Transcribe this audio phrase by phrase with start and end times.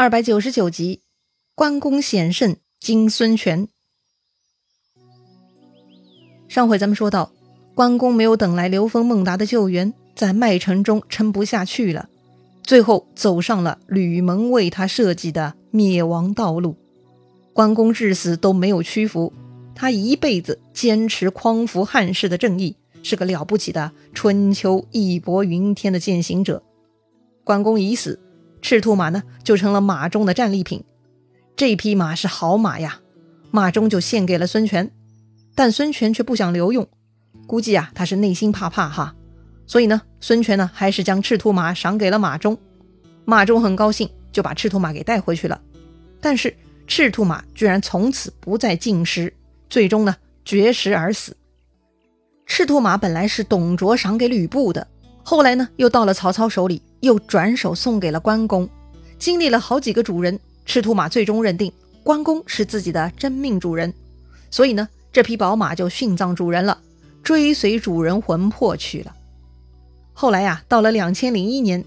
[0.00, 1.02] 二百九十九集，
[1.54, 3.68] 关公险胜金孙权。
[6.48, 7.34] 上回咱们说到，
[7.74, 12.08] 关公没有等来刘封、孟达的救援，在麦城中撑不下去了，
[12.62, 16.76] 最后走上了吕蒙为他设计的灭亡道路。
[17.52, 19.34] 关公至死都没有屈服，
[19.74, 26.62] 他一辈子坚持匡扶汉室的正义，是个了不起的春秋义薄云天的践行者。
[27.44, 28.18] 关公已死。
[28.62, 30.84] 赤兔马呢，就成了马中的战利品。
[31.56, 33.00] 这匹马是好马呀，
[33.50, 34.90] 马中就献给了孙权。
[35.54, 36.88] 但孙权却不想留用，
[37.46, 39.14] 估计啊，他是内心怕怕哈。
[39.66, 42.56] 所以呢，孙权呢，还是将赤兔马赏给了马中。
[43.24, 45.60] 马中很高兴，就把赤兔马给带回去了。
[46.20, 49.32] 但是赤兔马居然从此不再进食，
[49.68, 51.36] 最终呢，绝食而死。
[52.46, 54.86] 赤兔马本来是董卓赏给吕布的。
[55.22, 58.68] 后来呢，又到了曹操手里，又转手送给了关公。
[59.18, 61.70] 经历了好几个主人，赤兔马最终认定
[62.02, 63.92] 关公是自己的真命主人，
[64.50, 66.80] 所以呢，这匹宝马就殉葬主人了，
[67.22, 69.14] 追随主人魂魄去了。
[70.12, 71.84] 后来呀，到了两千零一年，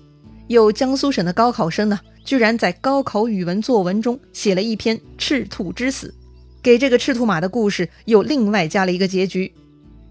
[0.48, 6.08] 有江苏省的高考生呢，居然在高考语文作文中写了一篇《赤兔之死》，
[6.62, 9.52] 给这个赤兔马的故事又另外加了一个结局。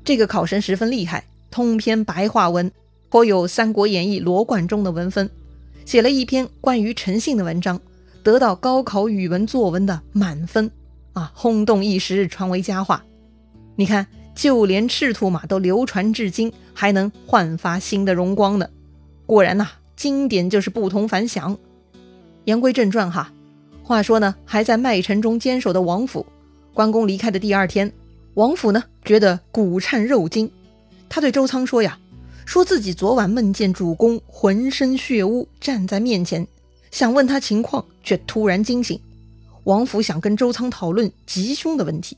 [0.05, 2.70] 这个考生十分厉害，通篇白话文。
[3.12, 5.28] 颇有《三国演义》罗贯中的文风，
[5.84, 7.78] 写了一篇关于诚信的文章，
[8.22, 10.70] 得到高考语文作文的满分，
[11.12, 13.05] 啊，轰动一时，传为佳话。
[13.77, 18.66] 你看，就连赤兔马都流传至今，还能焕发新的荣光呢。
[19.27, 21.58] 果然呐，经典就是不同凡响。
[22.46, 23.30] 言归正传哈，
[23.83, 26.24] 话说呢，还在麦城中坚守的王府，
[26.72, 27.92] 关公离开的第二天，
[28.33, 30.50] 王府呢觉得骨颤肉惊，
[31.10, 31.98] 他对周仓说呀。
[32.44, 36.46] 说自己昨晚梦见主公浑身血污站在面前，
[36.90, 39.00] 想问他情况，却突然惊醒。
[39.64, 42.16] 王府想跟周仓讨论吉凶的问题。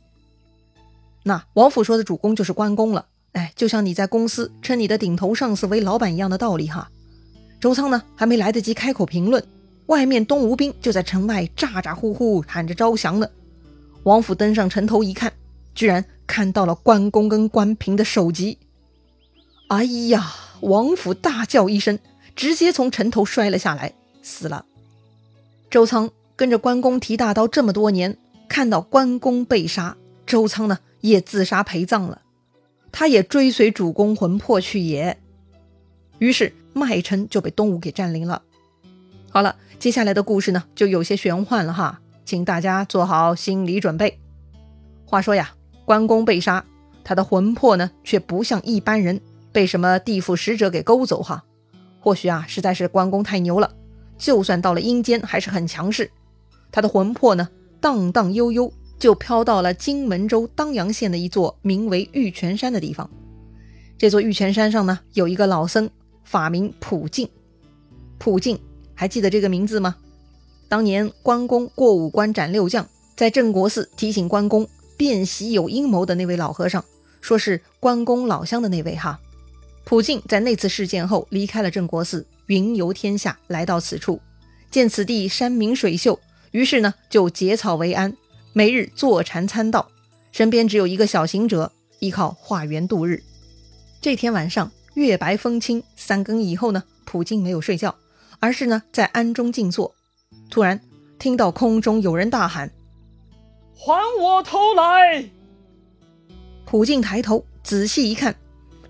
[1.23, 6.91] 那王府说的主公就是关公了，哎，就像你在公司称你的顶头上司为老板一样的道理哈。
[7.61, 9.43] 周仓呢还没来得及开口评论，
[9.87, 13.29] 外面东吴兵就在城外咋咋呼呼喊着招降呢。
[14.03, 15.33] 王府登上城头一看，
[15.75, 18.59] 居然看到了关公跟关平的首级。
[19.75, 20.33] 哎呀！
[20.61, 21.99] 王府大叫一声，
[22.37, 23.93] 直接从城头摔了下来，
[24.23, 24.67] 死了。
[25.69, 28.17] 周仓跟着关公提大刀这么多年，
[28.49, 32.23] 看到关公被杀，周仓呢也自杀陪葬了。
[32.93, 35.19] 他也追随主公魂魄去也。
[36.21, 38.43] 于是麦城就被东吴给占领了。
[39.31, 44.21] 好了，接下来的故事呢就有些玄幻了哈，请大家做好心理准备。
[45.05, 45.53] 话说呀，
[45.85, 46.65] 关公被杀，
[47.03, 49.21] 他的魂魄呢却不像一般人。
[49.55, 51.45] 被什么地府使者给勾走哈？
[52.01, 53.71] 或许啊，实在是关公太牛了，
[54.19, 56.11] 就算到了阴间还是很强势。
[56.73, 57.49] 他的魂魄呢，
[57.81, 63.09] 荡荡悠悠就飘到了荆门州当阳县的一座名为玉泉山的地方。
[63.97, 65.89] 这座玉泉山上呢，有一个老僧，
[66.25, 67.29] 法名普净。
[68.19, 68.59] 普净
[68.93, 69.95] 还记得这个名字吗？
[70.69, 76.85] 当年关公过五关斩六将，在镇国寺提醒关公辨习有阴谋的那位老和尚，
[77.21, 79.21] 说是关公老乡的那位哈。
[79.85, 84.21] 普净在那次事件后离开了镇国寺，云游天下，来到此处，
[84.71, 86.19] 见此地山明水秀，
[86.53, 88.17] 于是呢就结草为安，
[88.55, 89.91] 每日坐禅参道，
[90.33, 93.23] 身边只有一个小行者，依靠化缘度日。
[94.01, 97.95] 这天晚上月白风清，三更以后呢，普净没有睡觉，
[98.41, 99.95] 而是呢在庵中静坐。
[100.51, 100.81] 突然
[101.19, 102.73] 听到空中有人大喊
[103.77, 105.29] ：“还我头来！”
[106.65, 108.35] 普净抬头仔细一看。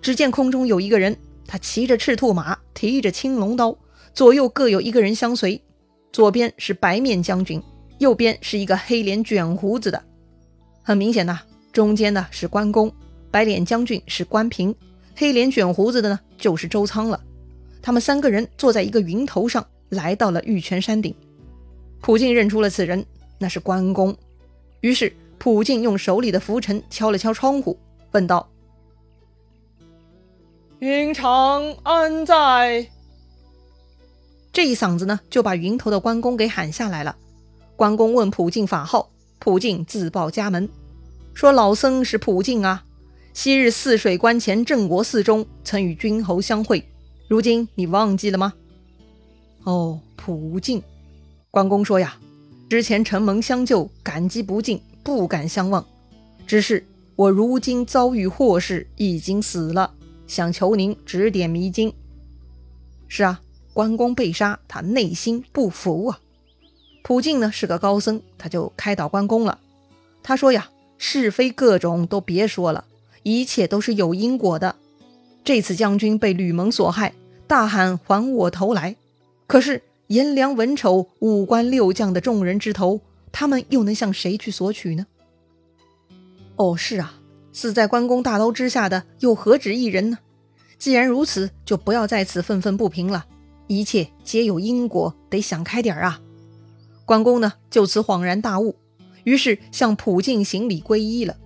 [0.04, 1.16] 只见空中有一个人，
[1.46, 3.74] 他骑着赤兔马，提着青龙刀，
[4.12, 5.58] 左右各有一个人相随。
[6.12, 7.62] 左边是白面将军，
[8.00, 10.04] 右边是一个黑脸卷胡子的。
[10.82, 11.40] 很明显呐，
[11.72, 12.92] 中间呢是关公，
[13.30, 14.74] 白脸将军是关平，
[15.16, 17.18] 黑脸卷胡子的呢就是周仓了。
[17.80, 21.14] 他们三个人坐在一个云头上，来到了玉泉山顶。
[22.02, 23.02] 普净认出了此人，
[23.38, 24.14] 那是关公。
[24.82, 27.78] 于是普净用手里的拂尘敲了敲窗户，
[28.12, 28.46] 问道。
[30.84, 32.86] 云长安在？
[34.52, 37.16] 这一嗓子呢，就把云头的关公给喊下来了。
[37.74, 39.08] 关公问普净法号，
[39.38, 40.68] 普净自报家门，
[41.32, 42.84] 说老僧是普净啊。
[43.32, 46.86] 昔日泗水关前镇国寺中，曾与君侯相会。
[47.28, 48.52] 如今你忘记了吗？
[49.62, 50.82] 哦，普净。
[51.50, 52.18] 关公说呀，
[52.68, 55.82] 之前承蒙相救，感激不尽，不敢相忘。
[56.46, 59.90] 只是我如今遭遇祸事，已经死了。
[60.26, 61.92] 想求您指点迷津。
[63.08, 63.40] 是啊，
[63.72, 66.20] 关公被杀，他内心不服啊。
[67.02, 69.58] 普净呢是个高僧，他就开导关公了。
[70.22, 72.86] 他说呀，是非各种都别说了，
[73.22, 74.76] 一切都是有因果的。
[75.44, 77.14] 这次将军被吕蒙所害，
[77.46, 78.96] 大喊还我头来。
[79.46, 85.06] 可是颜良、文丑、五关六将的众人之头，他们又能向谁去索取呢？
[86.56, 87.20] 哦，是啊，
[87.54, 90.18] 死在关公大刀之下的又何止一人呢？
[90.76, 93.24] 既然如此，就不要在此愤愤不平了。
[93.68, 96.20] 一切皆有因果，得想开点啊！
[97.06, 98.74] 关公呢，就此恍然大悟，
[99.22, 101.36] 于是向普净行礼皈依了。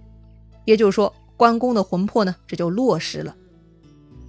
[0.65, 3.37] 也就是说，关公的魂魄呢，这就落实了。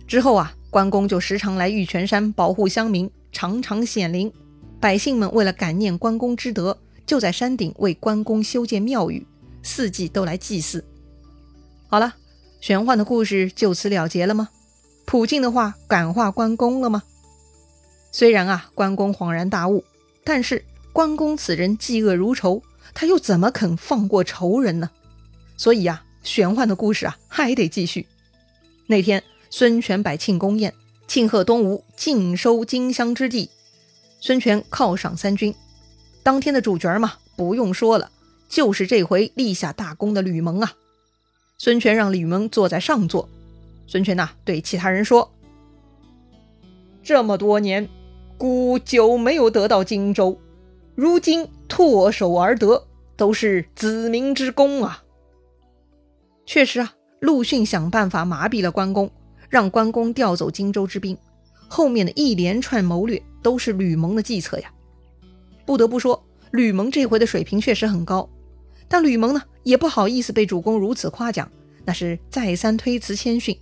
[0.06, 4.32] 之后啊，关公就时常来玉泉山保护乡民，常常显灵。
[4.82, 9.26] 百姓们为了感念关公之德，就在山顶为关公修建庙宇，
[9.64, 10.84] 四季都来祭祀。
[11.92, 12.14] 好了，
[12.62, 14.50] 玄幻的故事就此了结了吗？
[15.06, 17.02] 普净的话感化关公了吗？
[18.12, 19.84] 虽然啊，关公恍然大悟，
[20.24, 20.64] 但是
[20.94, 22.62] 关公此人嫉恶如仇，
[22.94, 24.92] 他又怎么肯放过仇人呢？
[25.58, 28.06] 所以呀，玄幻的故事啊还得继续。
[28.86, 30.72] 那天，孙权摆庆功宴，
[31.08, 33.50] 庆贺东吴尽收荆襄之地。
[34.22, 35.56] 孙权犒赏三军。
[36.22, 38.12] 当天的主角嘛，不用说了，
[38.48, 40.74] 就是这回立下大功的吕蒙啊。
[41.60, 43.30] 孙权让吕蒙坐在上座。
[43.86, 45.32] 孙权呐，对其他人说
[47.04, 47.88] ：“这么多年。”
[48.40, 50.40] 孤久没有得到荆州，
[50.96, 55.04] 如今唾手而得，都是子民之功啊！
[56.46, 59.12] 确实啊，陆逊想办法麻痹了关公，
[59.50, 61.18] 让关公调走荆州之兵，
[61.68, 64.72] 后面的一连串谋略都是吕蒙的计策呀。
[65.66, 68.30] 不得不说，吕蒙这回的水平确实很高，
[68.90, 71.50] 但吕蒙呢，也不好意思被主公如此夸奖，
[71.86, 73.58] 那是再三推辞谦逊。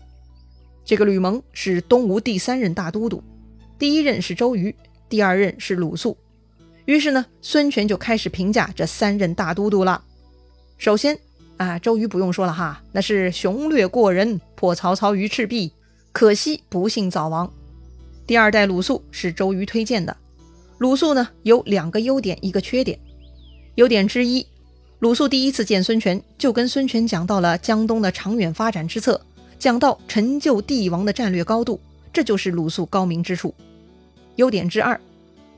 [0.84, 3.22] 这个吕蒙是东吴第三任大都督。
[3.78, 4.74] 第一任是周瑜，
[5.10, 6.18] 第二任是鲁肃。
[6.86, 10.02] 于是呢，孙权就开始评价这三任大都督了。
[10.78, 11.20] 首先
[11.58, 15.74] 啊，周瑜不用说了哈，那是雄略过人，破曹操于赤壁，
[16.14, 17.52] 可惜不幸早亡。
[18.26, 20.16] 第二代鲁肃是周瑜推荐的。
[20.78, 22.98] 鲁肃呢有两个优点，一个缺点。
[23.76, 24.48] 优点之一，
[25.00, 29.22] 鲁肃第一次见孙权，就跟孙权讲到了江东的长远发展之策，
[29.60, 31.80] 讲到成就帝王的战略高度，
[32.12, 33.54] 这就是鲁肃高明之处。
[34.38, 35.00] 优点之二，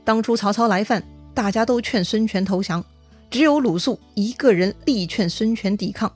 [0.04, 1.02] 当初曹操来犯，
[1.32, 2.84] 大家都劝孙权投降，
[3.30, 6.12] 只有鲁肃一个人力劝孙权抵抗。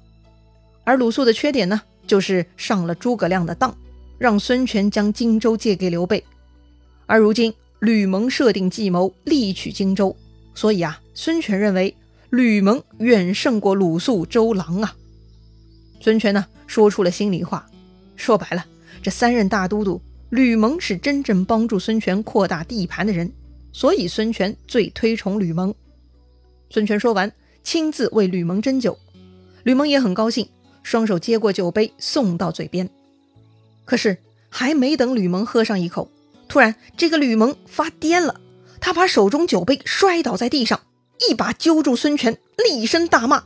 [0.85, 3.75] 而鲁肃的缺点呢，就是上了诸葛亮的当，
[4.19, 6.23] 让孙权将荆州借给刘备。
[7.07, 10.15] 而如今吕蒙设定计谋，力取荆州，
[10.55, 11.95] 所以啊，孙权认为
[12.35, 14.97] 吕蒙远胜过鲁肃、周郎啊。
[16.01, 17.71] 孙权呢，说出了心里话，
[18.17, 18.67] 说白了，
[19.03, 20.03] 这三任大都督。
[20.31, 23.33] 吕蒙是真正帮助孙权扩大地盘的人，
[23.73, 25.73] 所以孙权最推崇吕蒙。
[26.71, 27.33] 孙权说完，
[27.63, 28.99] 亲自为吕蒙斟酒，
[29.63, 30.49] 吕蒙也很高兴，
[30.83, 32.91] 双手接过酒杯送到嘴边。
[33.85, 36.11] 可是还没等吕蒙喝上一口，
[36.49, 38.41] 突然这个吕蒙发癫了，
[38.81, 40.81] 他把手中酒杯摔倒在地上，
[41.29, 43.45] 一把揪住孙权，厉声大骂：“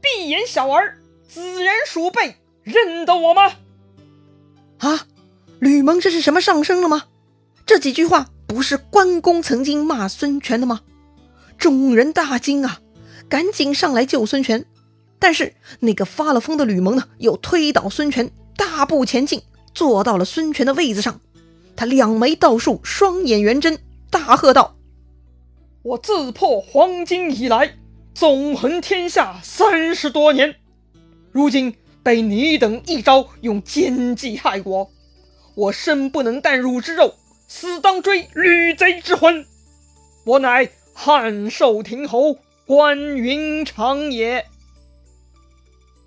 [0.00, 0.98] 闭眼小儿，
[1.28, 3.52] 子人鼠辈，认得我吗？”
[4.78, 5.06] 啊！
[5.58, 7.06] 吕蒙这是什么上升了吗？
[7.66, 10.82] 这几句话不是关公曾经骂孙权的吗？
[11.58, 12.80] 众人大惊啊，
[13.28, 14.64] 赶紧上来救孙权。
[15.18, 19.42] 但是那个发了疯的吕蒙呢，又推倒孙权，大步前进，
[19.74, 21.20] 坐到了孙权的位子上。
[21.74, 23.76] 他两眉倒竖，双眼圆睁，
[24.10, 24.76] 大喝道
[25.88, 27.74] ：“我自破黄巾以来，
[28.14, 30.56] 纵横天下三十多年，
[31.32, 34.90] 如今被你等一招用奸计害我。”
[35.56, 37.14] 我生不能啖汝之肉，
[37.48, 39.46] 死当追吕贼之魂。
[40.26, 44.44] 我乃汉寿亭侯关云长也。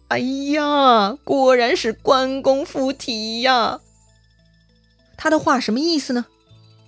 [0.10, 3.82] 哎呀，果然是关公附体呀！
[5.18, 6.28] 他的话什么意思呢？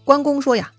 [0.05, 0.71] 关公说呀，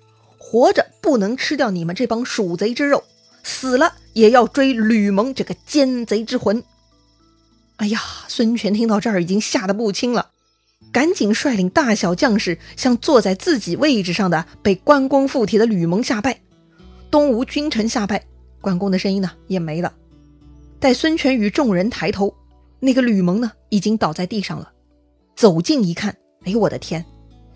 [0.47, 3.03] 活着不能吃掉你们这帮鼠贼之肉，
[3.43, 6.63] 死了也要追吕蒙这个奸贼之魂。
[7.77, 7.99] 哎呀，
[8.29, 10.33] 孙权听到这儿已经吓得不轻了。
[10.93, 16.39] 赶紧率领大小将士向坐在自己位置上的被关公附体的吕蒙下拜。
[17.11, 18.27] 东吴君臣下拜，
[18.61, 19.95] 关公的声音呢也没了。
[20.79, 22.37] 待孙权与众人抬头，
[22.81, 24.71] 那个吕蒙呢已经倒在地上了。
[25.35, 27.03] 走近一看，哎呦我的天，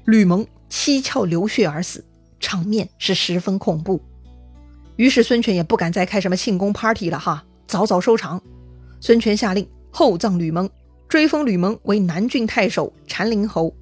[0.06, 2.02] 吕蒙七窍流血而死，
[2.40, 4.00] 场面是十分恐怖。
[4.96, 8.42] 于是孙权也不敢再开什么庆功 party 了哈，早早收场。
[9.00, 10.68] 孙权下令厚葬吕蒙。
[11.08, 13.74] 追封吕蒙为南郡太守、禅陵侯，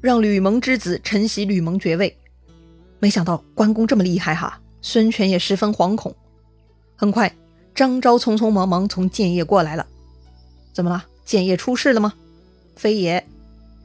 [0.00, 2.18] 让吕蒙之子承袭吕蒙爵位。
[2.98, 6.16] 没想到关公这么厉害哈，孙权也十分惶恐。
[6.96, 7.30] 很快，
[7.74, 9.86] 张昭匆匆忙忙从建业过来了。
[10.72, 11.04] 怎么了？
[11.26, 12.14] 建业出事了吗？
[12.74, 13.22] 非也。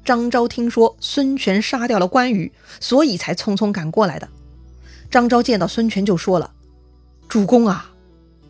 [0.08, 4.30] 张昭听说孙权杀掉了关羽，所以才匆匆赶过来的。
[5.12, 6.54] 张昭见到孙权就说了
[7.28, 7.92] ：“主公啊，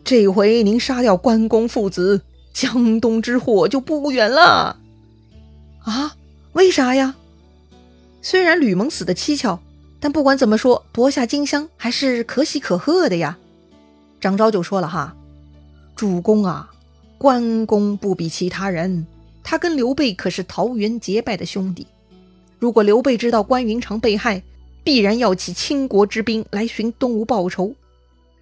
[0.04, 2.22] 这回您杀掉关公父子，
[2.52, 4.78] 江东之祸就不远了。”
[5.82, 6.14] 啊？
[6.52, 7.16] 为啥呀？
[8.22, 9.58] 虽然吕蒙死的蹊跷，
[9.98, 13.36] 但不管怎么说，夺下荆襄还是可喜可贺的呀。
[14.20, 15.16] 张昭就说了哈
[15.96, 16.70] ：“主公啊，
[17.18, 19.08] 关公不比其他人，
[19.50, 21.86] 他跟刘备可是桃园结拜的兄弟。
[22.58, 24.42] 如果刘备知道关云长被害，
[24.84, 27.74] 必然要起倾国之兵来寻东吴报仇。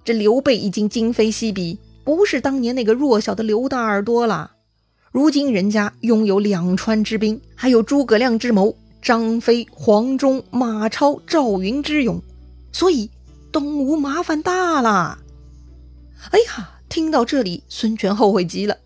[0.05, 4.51] 这刘备已经今非昔比，不是当年那个弱小的刘大耳朵了。
[5.13, 12.21] 如今人家拥有两川之兵，还有诸葛亮之谋、张飞、黄忠、马超、赵云之勇，
[12.73, 13.09] 所以
[13.53, 15.21] 东吴麻烦大了。”
[16.33, 18.77] 哎呀，听到这里，孙权后悔极了。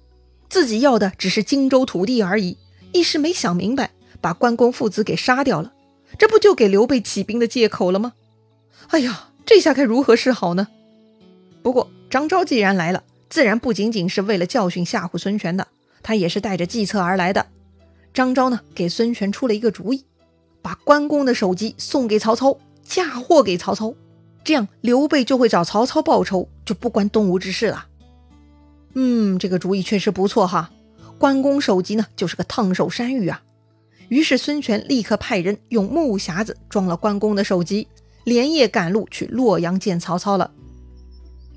[0.50, 2.58] 自己要的只是荆州土地而已，
[2.92, 5.72] 一时没想明白，把关公父子给杀掉了，
[6.18, 8.14] 这不就给刘备起兵的借口了吗？
[8.88, 10.66] 哎呀，这下该如何是好呢？
[11.62, 15.68] 不过张昭既然来了，自然不仅仅是为了教训吓唬孙权的，
[16.02, 17.46] 他也是带着计策而来的。
[18.12, 20.04] 张昭呢，给孙权出了一个主意，
[20.60, 23.94] 把关公的首级送给曹操，嫁祸给曹操。
[24.42, 27.86] 这样，刘备就会找曹操报仇，就不关东吴之事了。
[28.94, 30.70] 嗯，这个主意确实不错哈。
[31.18, 33.42] 关公首级呢，就是个烫手山芋啊。
[34.08, 37.86] 于是孙权立刻派人用木匣子装了关公的首级，
[38.24, 40.50] 连夜赶路去洛阳见曹操了。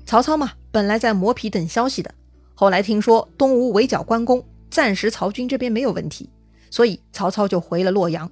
[0.06, 2.14] 曹操嘛，本来在磨皮等消息的，
[2.54, 6.28] 后来听说东吴围剿关公，暂时曹军这边没有问题，
[6.70, 8.30] 所以曹操就回了洛阳。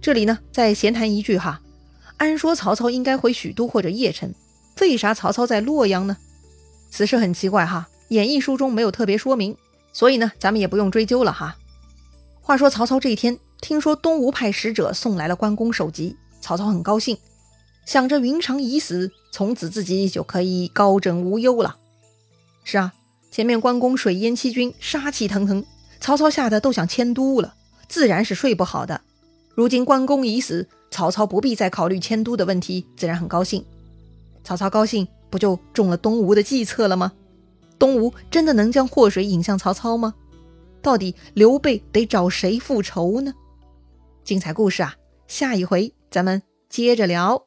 [0.00, 1.60] 这里呢，再闲谈一句哈。
[2.16, 4.32] 按说曹操应该回许都或者邺城，
[4.80, 6.16] 为啥曹操在洛阳呢？
[6.90, 9.56] 此事很奇怪哈，演义书中没有特别说明，
[9.92, 11.56] 所以呢，咱们也不用追究了哈。
[12.40, 17.16] 话说曹操这一天听说东吴派使者送来了关公首级，曹操很高兴，
[17.86, 21.76] 想着云长已死，从此自己就可以高枕无忧了。
[22.62, 22.92] 是啊，
[23.30, 25.64] 前面关公水淹七军，杀气腾腾，
[26.00, 27.54] 曹操吓得都想迁都了，
[27.88, 29.00] 自然是睡不好的。
[29.54, 30.68] 如今关公已死。
[30.90, 33.64] 曹操不必再考虑迁都的问题，自然很高兴。
[34.44, 37.10] 曹操高兴，不就中了东吴的计策了吗？
[37.78, 40.14] 东吴真的能将祸水引向曹操吗？
[40.82, 43.32] 到底刘备得找谁复仇呢？
[44.22, 44.94] 精彩故事啊，
[45.26, 47.46] 下一回咱们接着聊。